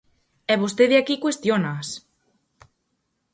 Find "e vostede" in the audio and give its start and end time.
0.53-0.95